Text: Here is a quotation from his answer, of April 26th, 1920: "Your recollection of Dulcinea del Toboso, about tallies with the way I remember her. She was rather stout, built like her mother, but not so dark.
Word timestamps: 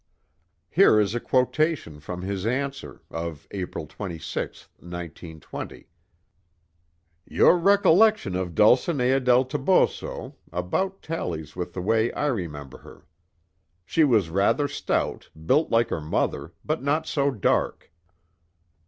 Here 0.71 0.99
is 0.99 1.13
a 1.13 1.19
quotation 1.19 1.99
from 1.99 2.23
his 2.23 2.43
answer, 2.43 3.03
of 3.11 3.47
April 3.51 3.85
26th, 3.85 4.67
1920: 4.79 5.87
"Your 7.27 7.55
recollection 7.55 8.35
of 8.35 8.55
Dulcinea 8.55 9.19
del 9.19 9.45
Toboso, 9.45 10.37
about 10.51 11.03
tallies 11.03 11.55
with 11.55 11.75
the 11.75 11.83
way 11.83 12.11
I 12.13 12.25
remember 12.25 12.79
her. 12.79 13.05
She 13.85 14.03
was 14.03 14.31
rather 14.31 14.67
stout, 14.67 15.29
built 15.45 15.69
like 15.69 15.89
her 15.89 16.01
mother, 16.01 16.53
but 16.65 16.81
not 16.81 17.05
so 17.05 17.29
dark. 17.29 17.91